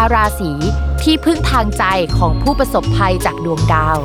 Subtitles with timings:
[0.00, 0.52] าราศี
[1.02, 1.84] ที่พึ่งทางใจ
[2.18, 3.98] ของผู้ประสบภัยจากดวงดาว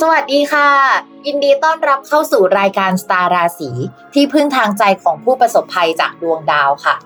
[0.00, 0.70] สวัสดีค่ะ
[1.26, 3.70] ยินดีต้อนรับเข้าสู่รายการสตาร์ราศี
[4.14, 6.96] ที่พึ่งทางใจของผู้ประสบภัยจากดวงดาวค่ะ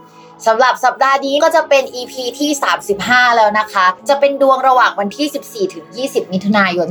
[0.46, 2.50] สำหรับสัปดาห์นี้ก็จะเป็น EP ที่
[2.94, 6.88] 35 แล้วนะคะ จะเป็นดวงระหว่างวันที่ 14 ถึง 20 มิถุนายน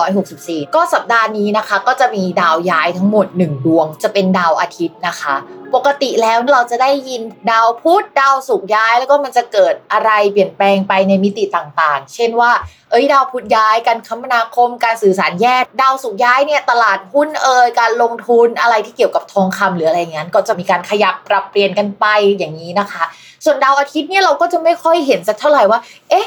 [0.00, 5.36] 2564 ก็สัปดาห์นี้นะคะ ก็จะมีดาวย้ายทั้งหมด 1 ดวง จะเป็นดาวอาทิตย์นะคะ
[5.74, 12.52] ปกติแล้วเราจะได้ยินดาวพุธดาวศุกร์ย้าย แล้วก็มันจะเกิดอะไรเปลี่ยนแปลงไปในมิติต่างๆ เช่นว่า
[12.90, 22.06] เอ้ยดาวพุธย้ายการคมนาคมการสื่อสารแยกดาวศุกร์ย้ายเนี่ยตลาดหุ้นเอ่ยการลงทุนอะไรที่เกี่ยวกับทองคำหรืออะไรเงี้ยก็จะมีการขยับปรับเปลี่ยนกันไป
[22.38, 23.04] อย่างนี้นะคะ
[23.44, 26.26] ส่วนดาวอาทิตย์เนี่ยเราก็จะไม่ค่อยเห็นสักเท่าไหร่ว่า เอ๊ะ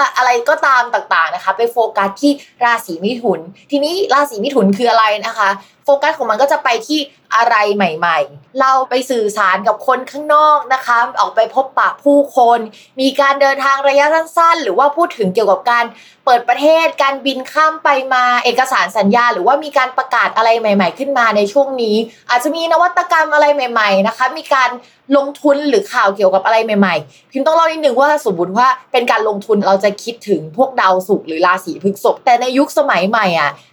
[0.17, 2.31] อะไรก็ตามต่างๆนะคะ ไปโฟกัสที่
[2.63, 3.39] ราศีมิถุน
[3.71, 5.49] ทีนี้ราศีมิถุนคืออะไรนะคะ
[5.85, 6.99] โฟกัสของมันก็จะไปที่
[7.35, 12.59] อะไรใหม่ๆ เราไปสื่อสารกับคนข้างนอกนะคะ ออกไปพบปะผู้คน
[13.01, 15.85] มีการเดินทางระยะสั้นๆ หรือว่าพูดถึงเกี่ยวกับการ
[16.25, 21.95] เปิดประเทศ การบินข้ามไปมา เอกสารสัญญา หรือว่ามีการประกาศอะไรใหม่ ๆ ขึ้นมาในช่วงนี้
[22.29, 24.69] อาจจะมีนวัตกรรมอะไรใหม่ ๆ นะคะ มีการ
[25.17, 33.51] ลงทุนหรือข่าวเกี่ยวกับอะไรใหม่ๆ พิมพ์ต้องเล่านิดนึงว่าสมมติว่าเป็นการลงทุนเราจะคิดถึงพวกดาวศุกร์หรือราศีพฤษภแต่ในยุคสมัยใหม่อะ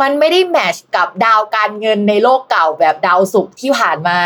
[0.00, 4.16] มันไม่ได้แมชกับดาวการเงินในโลกเก่าแบบดาวศุกร์ที่ผ่านมา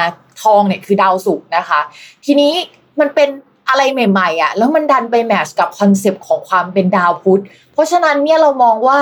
[0.42, 1.80] ทองเนี่ยคือดาวศุกร์นะคะ
[2.24, 2.52] ทีนี้
[3.00, 3.28] มันเป็น
[3.68, 7.42] อะไรใหม่ๆอะแล้วมันดันไป match กับ concept ของความเป็นดาวพุธ
[7.72, 8.98] เพราะฉะนั้นเนี่ยเรามองว่า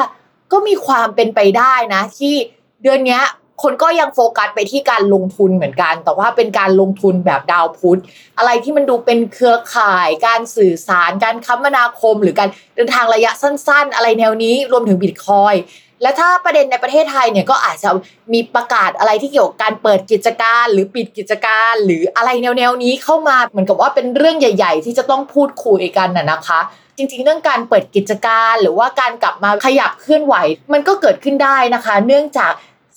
[0.53, 2.34] ก็มีความเป็นไปได้นะที่
[2.83, 3.20] เดือนนี้
[3.62, 8.00] คนก็ยังโฟกัสไปที่การลงทุนเหมือนกัน แต่ว่าเป็นการลงทุนแบบดาวพุธ
[8.38, 15.55] อะไรที่มันดูเป็นเครือข่าย การสื่อสาร การคมนาคม หรือการเดินทางระยะสั้น ๆ อะไรแนวนี้รวมถึงบิตคอยน์
[16.02, 17.90] และถ้าประเด็นในประเทศไทยเนี่ยก็อาจจะ
[18.32, 26.60] มีประกาศอะไรที่เกี่ยวกับการเปิดกิจการ หรือปิดกิจการ หรืออะไรแนวๆนี้เข้ามาเหมือนกับว่าเป็นเรื่องใหญ่ ๆ ที่จะต้องพูดคุยกันน่ะนะคะ
[26.96, 30.34] จริงๆ เรื่องการเปิดกิจการ หรือว่าการกลับมาขยับเคลื่อนไหว
[30.72, 32.52] มันก็เกิดขึ้นได้นะคะ เนื่องจาก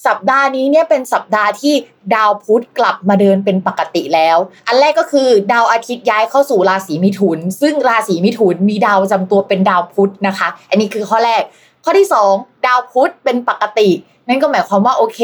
[0.07, 1.74] สัปดาห์นี้เนี่ยเป็นสัปดาห์ที่
[2.15, 4.38] ดาวพุธกลับมาเดินเป็นปกติแล้ว
[4.68, 11.44] อันแรกก็คือดาวอาทิตย์ย้ายเข้าสู่ราศีมิถุน ซึ่งราศีมิถุนมีดาวจำตัวเป็นดาวพุธนะคะ อันนี้คือข้อแรก
[11.83, 13.89] ข้อที่ 2 ดาวพุธเป็นปกติ
[14.27, 15.19] นั่นก็หมายความว่าโอเค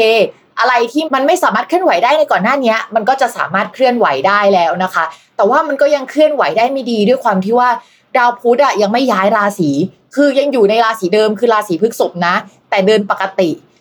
[0.60, 5.04] อะไรที่มันไม่สามารถเคลื่อนไหวได้ในก่อนหน้านี้มันก็จะสามารถเคลื่อนไหวได้แล้วนะคะ
[5.36, 7.68] แต่ว่ามันก็ยังเคลื่อนไหวได้ไม่ดีด้วยความที่ว่า
[8.16, 9.70] ดาวพุธอะยังไม่ย้ายราศี
[10.14, 12.34] คือยังอยู่ในราศีเดิมคือราศีพฤษภนะ
[12.70, 13.50] แต่เดินปกติ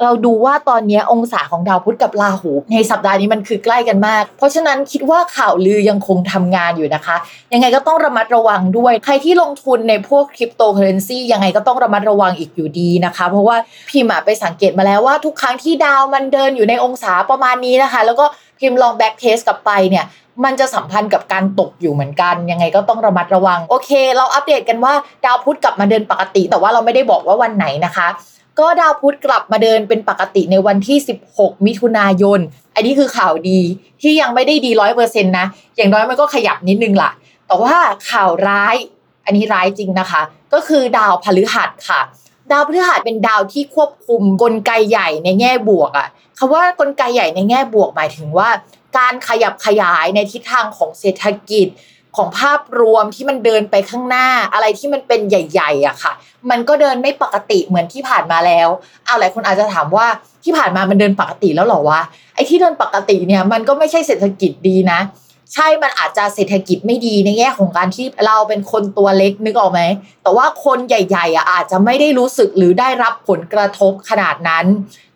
[0.00, 7.16] เราดูว่าตอนนี้องศาของดาวพุธกับราหู ในสัปดาห์นี้มันคือใกล้กันมาก เพราะฉะนั้นคิดว่าข่าวลือยังคงทำงานอยู่นะคะ
[7.52, 13.56] ยังไงก็ต้องระมัดระวังด้วย ใครที่ลงทุนในพวกคริปโตเคอเรนซียังไงก็ต้องระมัดระวังอีกอยู่ดีนะคะ เพราะว่า
[13.90, 18.24] พิมพ์ไปสังเกตมาแล้วว่าทุกครั้งที่ดาวมันเดินอยู่ในองศาประมาณนี้นะคะ แล้วก็
[18.60, 20.04] พิมลอง backtest กลับไปเนี่ย
[20.44, 28.08] มันจะสัมพันธ์กับการตกอยู่เหมือนกัน ยังไงก็ต้องระมัดระวัง โอเค เราอัปเดตกันว่าดาวพุธกลับมาเดินปกติ แต่ว่าเราไม่ได้บอกว่าวันไหนนะคะ
[28.58, 30.98] ก็ดาวพุธกลับมาเดินเป็นปกติในวันที่
[31.32, 32.40] 16 มิถุนายน
[32.74, 33.60] อันนี้คือข่าวดี
[34.02, 35.46] ที่ยังไม่ได้ดีร้อยเปอร์เซ็นต์นะ
[35.76, 37.10] อย่างน้อยมันก็ขยับนิดนึงล่ะ
[37.46, 37.76] แต่ว่า
[38.10, 38.76] ข่าวร้าย
[39.24, 40.22] อันนี้ร้ายจริงนะคะ
[40.52, 42.00] ก็คือดาวพฤหัสค่ะ
[42.52, 46.08] ดาวพฤหัสเป็นดาวที่ควบคุมกลไกใหญ่ในแง่บวกอะ
[46.38, 48.48] คำว่ากลไกใหญ่ในแง่บวกหมายถึงว่า
[48.98, 51.66] การขยับขยายในทิศทางของเศรษฐกิจ
[52.16, 56.12] ของภาพรวมที่มันเดินไปข้างหน้าอะไรที่มันเป็นใหญ่ ๆอะค่ะ
[56.50, 58.68] มันก็เดินไม่ปกติเหมือนที่ผ่านมาแล้ว
[59.06, 60.06] เอาหลายคนอาจจะถามว่า
[60.44, 62.00] ที่ผ่านมามันเดินปกติแล้วหรอวะ
[62.34, 65.00] ไอ้ที่เดินปกติเนี่ยมันก็ไม่ใช่เศรษฐกิจดีนะ
[65.54, 69.82] ใช่มันอาจจะเศรษฐกิจไม่ดีในแง่ของการที่เราเป็นคนตัวเล็กนึกออกไหม
[70.22, 74.66] แต่ว่าคนใหญ่ๆอะอาจจะไม่ได้รู้สึกหรือได้รับผลกระทบขนาดนั้น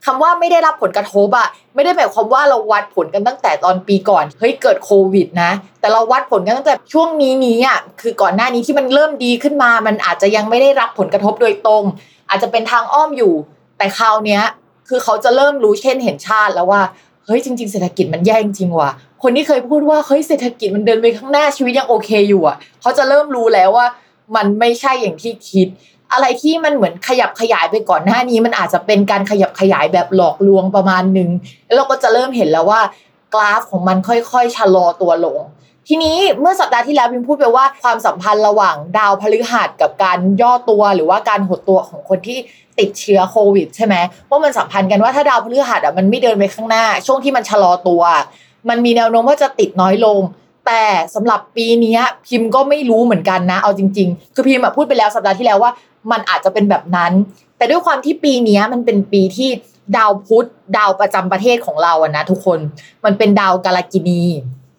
[0.07, 5.51] คำว่าไม่ได้รับผลกระทบอะไม่ได้หมายความว่าเราวัดผลกันตั้งแต่ตอนปีก่อนเฮ้ยเกิดโควิดนะ
[5.81, 11.83] แต่เราวัดผลกันตั้งแต่ช่วงนี้นี้อะคือก่อนหน้านี้ที่มันเริ่มดีขึ้นมา มันอาจจะยังไม่ได้รับผลกระทบโดยตรง
[12.29, 13.35] อาจจะเป็นทางอ้อมอยู่
[13.79, 14.43] แต่คราวเนี้ย
[14.89, 16.83] คือเขาจะเริ่มรู้เช่นเห็นชาติแล้วว่า
[17.27, 18.91] เฮ้ยจริง ๆเศรษฐกิจมันแย่จริงว่ะ
[19.23, 23.87] คนที่เคยพูดว่าเฮ้ยเศรษฐกิจมันเดินไปข้างหน้าชีวิตยังโอเคอยู่อะเขาจะเริ่มรู้แล้วว่า
[24.37, 25.69] มันไม่ใช่อย่างที่คิด
[26.13, 31.31] อะไรที่มันเหมือนขยับขยายไปก่อนหน้านี้ มันอาจจะเป็นการขยับขยายแบบหลอกลวงประมาณหนึ่ง
[31.67, 32.81] แล้วเราก็จะเริ่มเห็นแล้วว่า
[33.35, 35.41] กราฟของมันค่อยๆชะลอตัวลง
[35.89, 42.39] ทีนี้เมื่อสัปดาห์ที่แล้วพิมพูดไปว่าความสัมพันธ์ระหว่างดาวพฤหัสกับการย่อตัวหรือว่าการหดตัวของคนที่
[42.79, 43.95] ติดเชื้อโควิดใช่ไหม
[44.31, 48.03] ว่ามันสัมพันธ์กันว่าถ้าดาวพฤหัสอะมันไม่เดินไปข้างหน้า ช่วงที่มันชะลอตัว
[48.69, 50.21] มันมีแนวโน้มว่าจะติดน้อยลง
[50.67, 55.71] แต่สำหรับปีนี้พิมพ์ก็ไม่รู้เหมือนกันนะ เอาจริง ๆ คือพิมพ์พูดไปแล้วสัปดาห์ที่แล้วว่า
[56.11, 57.13] มันอาจจะเป็นแบบนั้น
[57.57, 59.51] แต่ด้วยความที่ปีนี้มันเป็นปีที่
[59.97, 62.59] ดาวพุธดาวประจำประเทศของเราอะนะทุกคน
[63.05, 64.23] มันเป็นดาวกาลกินี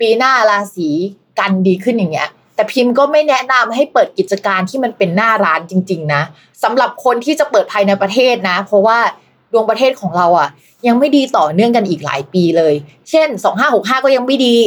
[0.00, 0.88] ปีหน้าราศี
[1.38, 6.22] กันดีขึ้นอย่างเงี้ยแต่พิมพ์ก็ไม่แนะนำให้เปิดกิจการที่มันเป็นหน้าร้านจริง ๆ นะ
[6.62, 8.98] สำหรับคนที่จะเปิดภายในประเทศนะ เพราะว่า
[9.52, 10.48] ดวงประเทศของเราอะ
[10.86, 12.74] ยังไม่ดีต่อเนื่องกันอีกหลายปีเลย
[13.10, 13.28] เช่น
[13.66, 14.58] 2565 ก็ยังไม่ดี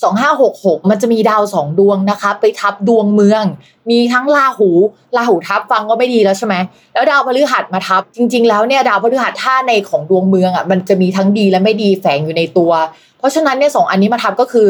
[0.00, 3.44] 2566 มันจะมีดาวสองดวงนะคะ ไปทับดวงเมือง
[3.90, 4.70] มีทั้งราหู
[5.16, 6.54] ราหูทับฟังก็ไม่ดีแล้วใช่ไหม
[6.92, 12.72] แล้วดาวพฤหัสมาทับ จริง ๆ แล้วเนี่ยดาวพฤหัสท่าในของดวงเมืองอะมันจะมีทั้งดีและไม่ดีแฝงอยู่ในตัว
[13.18, 14.66] เพราะฉะนั้นเนี่ยสองอันนี้มาทับก็คือ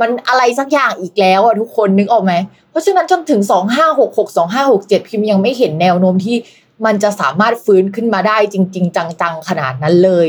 [0.00, 2.32] มันอะไรสักอย่างอีกแล้วอะทุกคนนึกออกไหม
[2.70, 3.40] เพราะฉะนั้นจนถึง
[3.88, 4.28] 2566
[4.68, 6.36] 2567 พิมพ์ยังไม่เห็นแนวโน้มที่
[6.86, 10.28] มันจะสามารถฟื้นขึ้นมาได้จริง ๆ จังๆขนาดนั้นเลย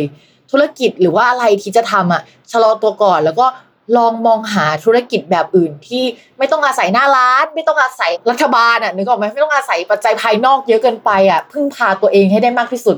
[0.52, 2.22] ธุรกิจหรือว่าอะไรที่จะทำอะ
[2.52, 3.46] ชะลอตัวก่อนแล้วก็
[3.98, 6.04] ลองมองหาธุรกิจแบบอื่นที่
[6.38, 12.98] ไม่ต้องอาศัยหน้าร้าน ไม่ต้องอาศัยรัฐบาลอะนึกออกไหมไม่ต้องอาศัยปัจจัยภายนอกเยอะเกินไปอะพึ่งพาตัวเองให้ได้มากที่สุด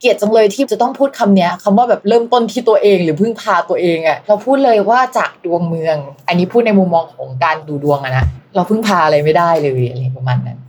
[0.00, 5.96] เกลียดจังเลยที่จะต้องพูดคำเนี้ยคำว่าแบบเริ่มต้นที่ตัวเอง หรือพึ่งพาตัวเองอะเราพูดเลยว่าจากดวงเมือง
[6.28, 10.57] อันนี้พูดในมุมมองของการดูดวงอะนะเราพึ่งพาอะไรไม่ได้เลยอะไรประมาณนั้น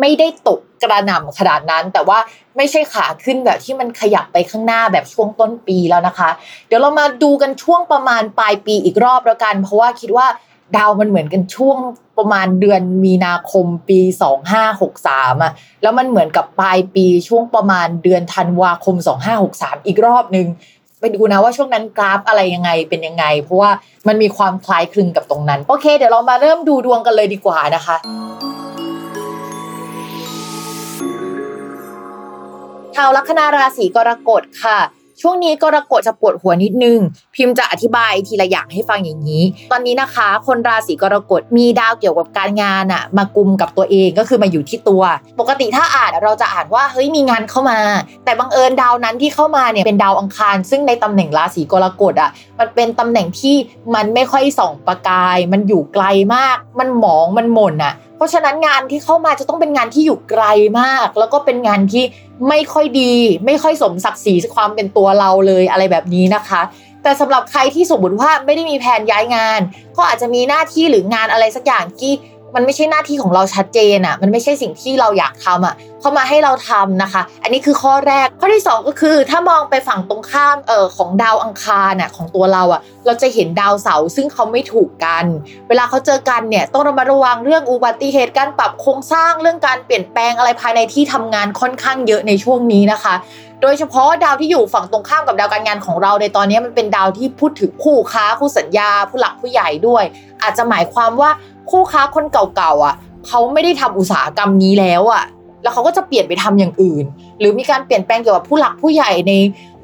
[0.00, 2.18] ไม่ได้ตกกระหน่ำขนาดนั้น แต่ว่า
[2.56, 6.30] ไม่ใช่ขาขึ้นแบบที่มันขยับไปข้างหน้าแบบช่วงต้นปีแล้วนะคะ
[6.66, 10.26] เดี๋ยวเรามาดูกันช่วงประมาณปลายปีอีกรอบแล้วกัน เพราะว่าคิดว่า
[10.76, 11.78] ดาวมันเหมือนกันช่วง
[12.18, 14.00] ประมาณเดือนมีนาคมปี
[14.70, 18.96] 2563อะแล้วมันเหมือนกับปลายปีช่วงประมาณเดือนธันวาคม
[19.42, 20.46] 2563 อีกรอบหนึ่ง
[21.00, 23.70] ไปดูนะว่าช่วงนั้นกราฟอะไรยังไงเป็นยังไง เพราะว่า
[24.08, 27.96] มันมีความคล้ายคลึงกับตรงนั้น โอเค เดี๋ยวเรามาเริ่มดูดวงกันเลยดีกว่านะคะ
[32.96, 34.78] ชาวลัคนาราศีกรกฎค่ะ
[35.24, 36.98] ช่วงนี้กรกฎจะปวดหัวนิดนึง
[37.34, 39.42] พิมพ์จะอธิบายทีละอย่างให้ฟังอย่างนี้
[39.72, 45.02] ตอนนี้นะคะ คนราศีกรกฎมีดาวเกี่ยวกับการงานอะมากุมกับตัวเองก็คือมาอยู่ที่ตัว
[45.40, 47.80] ปกติถ้าอ่านเราจะอ่านว่าเฮ้ยมีงานเข้ามา
[48.24, 53.56] แต่บังเอิญดาวนั้นที่เข้ามาเนี่ยเป็นดาวอังคาร ซึ่งในตำแหน่งราศีกรกฎอะมันเป็นตำแหน่งที่
[53.94, 56.04] มันไม่ค่อยส่องประกาย มันอยู่ไกล
[56.34, 60.44] มาก มันหมองมันหม่นอะเพราะฉะนั้นงานที่เข้ามาจะต้องเป็นงานที่อยู่ไกล
[60.80, 62.04] มาก แล้วก็เป็นงานที่
[62.48, 63.14] ไม่ค่อยดี
[63.46, 66.62] ไม่ค่อยสมศักดิ์ศรีความเป็นตัวเราเลยอะไรแบบนี้นะคะ
[67.02, 69.60] แต่สำหรับใครที่สมมติว่าไม่ได้มีแผนย้ายงาน
[69.96, 72.12] ก็อาจจะมีหน้าที่หรืองานอะไรสักอย่างที่
[72.54, 85.24] มันไม่ใช่หน้าที่ของเราชัดเจนอะ มันไม่ใช่สิ่งที่เราอยากทำอะ เขามาให้เราทำนะคะ อันนี้คือข้อแรก ข้อที่ 2 ก็คือ ถ้ามองไปฝั่งตรงข้ามเอ่อของดาวอังคารน่ะของตัวเราอะ เราจะเห็นดาวเสาร์ซึ่งเขาไม่ถูกกัน
[85.68, 93.14] เวลาเขาเจอกันเนี่ยต้องระมัดระวังเรื่องอุบัติเหตุการปรับโครงสร้างเรื่องการเปลี่ยนแปลงอะไรภายในที่ทำงานค่อนข้างเยอะในช่วงนี้นะคะ
[93.62, 100.04] โดยเฉพาะดาวที่อยู่ฝั่งตรงข้ามกับดาวการงานของเราในตอนนี้มันเป็นดาวที่พูดถึงคู่ค้าคู่สัญญา ผู้หลักผู้ใหญ่ด้วย
[100.42, 101.30] อาจจะหมายความว่า
[101.70, 102.94] คู่ค้าคนเก่าๆอะ
[103.26, 105.24] เขาไม่ได้ทำอุตสาหกรรมนี้แล้วอะ
[105.62, 107.04] แล้วเขาก็จะเปลี่ยนไปทำอย่างอื่น
[107.38, 109.32] หรือมีการเปลี่ยนแปลงเกี่ยวกับผู้หลักผู้ใหญ่ใน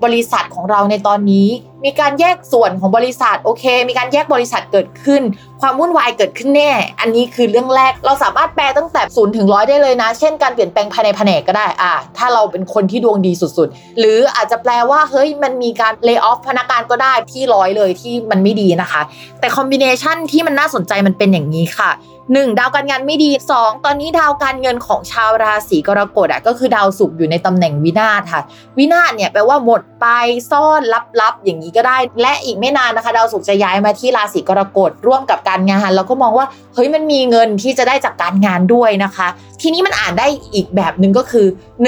[0.04, 1.46] บริษัทของเราในตอนนี้
[1.84, 5.22] มีการแยกส่วนของบริษัทโอเค มีการแยกบริษัทเกิดขึ้น
[5.60, 19.02] ความวุ่นวายเกิดขึ้นแน่ อันนี้คือเรื่องแรกเราสามารถแปลตั้งแต่ศูนย์ถึงร้อยได้เลยนะ เช่นการเปลี่ยนแปลงภายในแผนกก็ได้อ่าถ้าเราเป็นคนที่ดวงดีสุดๆ หรืออาจจะแปลว่าเฮ้ยมันมีการเลิกออฟพนักงานก็ได้ที่ร้อยเลยที่มันไม่ดีนะคะ
[19.40, 21.92] แต่คอมบิเนชันที่มันน่าสนใจมันเป็นอย่างนี้ค่ะ
[22.32, 28.42] หนึ่งดาวการงานไม่ดีสองตอนนี้ดาวการเงินของชาวราศีกรกฎอะก็คือดาวศุกร์อยู่ในตำแหน่งวินาศค่ะ
[28.78, 30.06] วินาศเนี่ยแปลว่าหมดไป
[30.50, 30.80] ซ่อน
[31.20, 39.28] ลับๆอย่างนี้ก็ได้ และอีกไม่นานนะคะ ดาวศุกร์จะย้ายมาที่ราศีกรกฎร่วมกับการงานเราก็มองว่าเฮ้ยมันมีเงินที่จะได้จากการงานด้วยนะคะ
[39.62, 41.46] ทีนี้มันอ่านได้อีกแบบหนึ่งก็คือ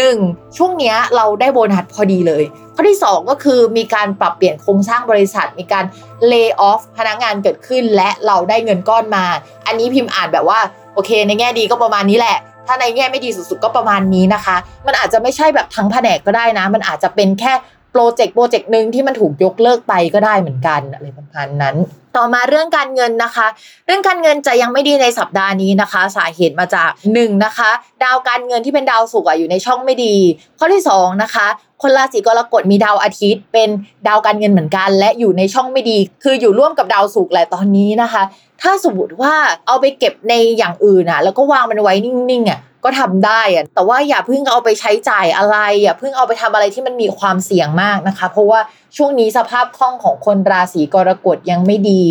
[0.09, 0.57] 1.
[0.57, 2.45] ช่วงนี้เราได้โบนัสพอดีเลย
[2.75, 5.85] ข้อที่ 2 ก็คือมีการปรับเปลี่ยนโครงสร้างบริษัท มีการ
[6.27, 9.25] เลิกออฟพนักงานเกิดขึ้น และเราได้เงินก้อนมา
[9.67, 10.59] อันนี้พิมพ์อ่านแบบว่า
[10.95, 14.57] โอเค ในแง่ดีก็ประมาณนี้แหละถ้าในแง่ไม่ดีสุดๆก็ประมาณนี้นะคะ
[14.87, 17.53] มันอาจจะไม่ใช่แบบทั้งแผนกก็ได้นะ มันอาจจะเป็นแค่
[17.93, 21.77] โปรเจกต์โปรเจกต์หนึ่งที่มันถูกยกเลิกไปก็ได้เหมือนกันอะไรประมาณนั้น
[22.17, 23.47] ต่อมาเรื่องการเงินนะคะ
[23.87, 27.71] เรื่องการเงินจะยังไม่ดีในสัปดาห์นี้นะคะ สาเหตุมาจาก1นนะคะ
[28.05, 30.15] ดาวการเงินที่เป็นดาวศุกร์อยู่ในช่องไม่ดี
[30.59, 31.47] ข้อที่2นะคะ
[31.83, 33.69] คนราศีกรกฎมีดาวอาทิตย์ เป็น
[34.09, 38.23] ดาวการเงินเหมือนกัน และอยู่ในช่องไม่ดี คืออยู่ร่วมกับดาวศุกร์แหละตอนนี้นะคะ
[38.63, 39.35] ถ้าสมมติว่า
[39.67, 48.61] เอาไปเก็บในอย่างอื่นอะ แล้วก็วางมันไว้นิ่งๆอะ ก็ทำได้อะแต่ว่าอย่าเพิ่งเอาไปใช้จ่ายอะไร อย่าเพิ่งเอาไปทำอะไรที่มันมีความเสี่ยงมากนะคะ เพราะว่า
[48.97, 52.03] ช่วงนี้สภาพคล่องของคนราศีกรกฎยังไม่ดี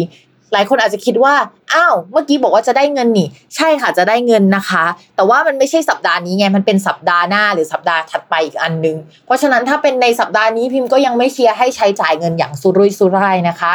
[0.54, 1.34] หลายคนอาจจะคิดว่า
[1.74, 13.74] อ้าว เมื่อกี้บอกว่าจะได้เงินนี่ ใช่ค่ะจะได้เงินนะคะ แต่ว่ามันไม่ใช่สัปดาห์นี้ไง มันเป็นสัปดาห์หน้าหรือสัปดาห์ถัดไปอีกอันนึง เพราะฉะนั้นถ้าเป็นในสัปดาห์นี้พิมพ์ก็ยังไม่เชียร์ให้ใช้จ่ายเงินอย่างสุรุ่ยสุร่ายนะคะ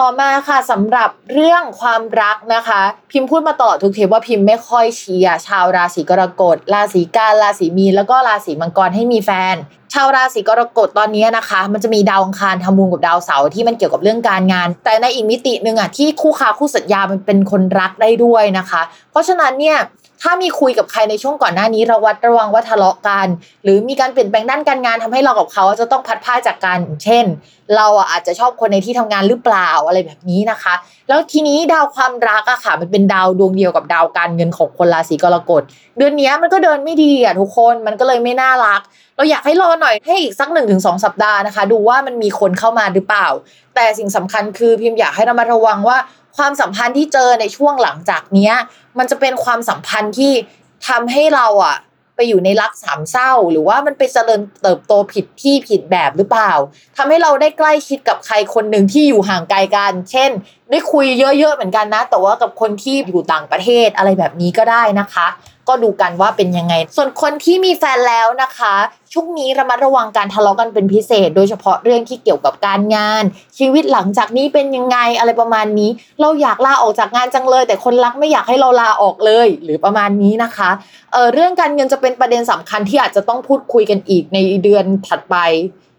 [0.00, 9.54] ต่อมาค่ะสำหรับเรื่องความรักนะคะ พิมพ์พูดมาตลอดทุกเทปว่าพิมพ์ไม่ค่อยเชียร์ชาวราศีกรกฎราศีกันราศีมีนแล้วก็ราศีมังกรให้มีแฟน
[9.92, 19.78] ชาวราศีกรกฎตอนนี้นะคะ มันจะมีดาวอังคารทำมุมกับดาวเสาร์ที่มันเกี่ยวกับเรื่องการงาน แต่ในอีกมิติหนึ่งอะที่คู่ค้าคู่สัญญามันเป็นคนรักได้ด้วยนะคะ เพราะฉะนั้นเนี่ย
[20.26, 23.26] ถ้ามีคุยกับใครในช่วงก่อนหน้านี้ระวัดระวังว่าทะเลาะกัน
[23.64, 27.24] หรือมีการเปลี่ยนแปลงด้านการงานทำให้เรากับเขาจะต้องพัดพาจากกันเช่น
[27.76, 30.74] เราอาจจะชอบคนในที่ทำงานหรือเปล่าอะไรแบบนี้นะคะ
[31.08, 35.62] แล้วทีนี้ดาวความรักอะค่ะ มันเป็นดาวดวงเดียวกับดาวการเงินของคนราศีกรกฎ
[35.98, 38.80] เดือนนี้มันก็เดินไม่ดีอะทุกคนมันก็เลยไม่น่ารัก
[39.16, 43.26] เราอยากให้รอหน่อยให้อีกสักหนึ่งถึงสองสัปดาห์นะคะ ดูว่ามันมีคนเข้ามาหรือเปล่า
[43.74, 45.96] แต่สิ่งสำคัญคือพิมพ์อยากให้เรามาระวังว่า
[46.36, 48.54] ความสัมพันธ์ที่เจอในช่วงหลังจากเนี้ย
[48.98, 50.32] มันจะเป็นความสัมพันธ์ที่
[50.88, 51.76] ทำให้เราอะ
[52.16, 56.52] ไปอยู่ในรักสามเศร้า หรือว่ามันไปเจริญเติบโตผิดที่ผิดแบบหรือเปล่า
[56.96, 60.30] ทำให้เราได้ใกล้ชิดกับใครคนหนึ่งที่อยู่ห่างไกลกัน เช่น
[60.70, 65.26] ได้คุยเยอะๆเหมือนกันนะ แต่ว่ากับคนที่อยู่ต่างประเทศอะไรแบบนี้ก็ได้นะคะ
[65.68, 68.74] ก็ดูกันว่าเป็นยังไง ส่วนคนที่มีแฟนแล้วนะคะ
[69.12, 73.22] ช่วงนี้ระมัดระวังการทะเลาะกันเป็นพิเศษ โดยเฉพาะเรื่องที่เกี่ยวกับการงาน
[73.58, 75.90] ชีวิตหลังจากนี้เป็นยังไงอะไรประมาณนี้
[76.20, 80.70] เราอยากลาออกจากงานจังเลย แต่คนรักไม่อยากให้เราลาออกเลย หรือประมาณนี้นะคะ
[81.12, 85.36] เออเรื่องการเงินจะเป็นประเด็นสำคัญที่อาจจะต้องพูดคุยกันอีกในเดือนถัดไป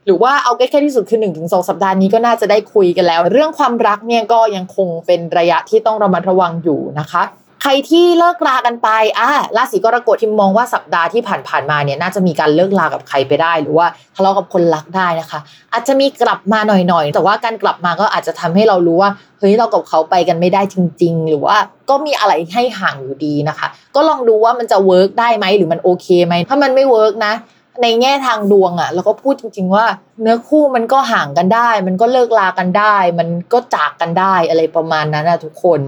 [0.05, 7.24] หรือว่าเอาใกล้ๆที่สุดคือ1นถึงสสัปดาห์นี้ก็น่าจะได้คุยกันแล้ว เรื่องความรักเนี่ยก็ยังคงเป็นระยะที่ต้องระมัดระวังอยู่นะคะ
[7.67, 15.39] ใครที่เลิกรากันไปอะราศีกรกฎที่มองว่าสัปดาห์ที่ผ่านๆมาเนี่ยน่าจะมีการเลิกรากับใครไปได้ หรือว่าทะเลาะกับคนรักได้นะคะ
[15.74, 21.57] อาจจะมีกลับมาหน่อยๆ แต่ว่าการกลับมาก็อาจจะทำให้เรารู้ว่าเฮ้ยเรากับเขาไปกันไม่ได้จริง ๆ หรือว่า
[21.89, 27.34] ก็มีอะไรให้ห่างอยู่ดีนะคะ ก็ลองดูว่ามันจะ work ได้ไหมหรือมันโอเคไหมถ้ามันไม่ work นะ
[27.81, 29.86] ในแง่ทางดวงอะ่ะเราก็พูดจริง ๆ ว่า
[30.22, 35.79] เนื้อคู่มันก็ห่างกันได้ มันก็เลิกลากันได้ มันก็จากกันได้อะไรประมาณนั้นนะทุกคน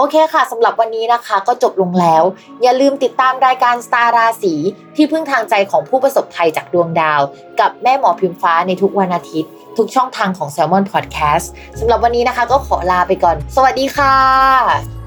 [0.00, 2.22] โอเคค่ะสำหรับวันนี้นะคะก็จบลงแล้ว
[2.62, 4.54] อย่าลืมติดตามรายการสตาราศี
[4.96, 7.20] ที่พึ่งทางใจของผู้ประสบภัยจากดวงดาว
[7.60, 11.46] กับแม่หมอพิมฟ้าในทุกวันอาทิตย์ ทุกช่องทางของ s ซ l m o n Podcast
[11.80, 14.99] สำหรับวันนี้นะคะก็ขอลาไปก่อน สวัสดีค่ะ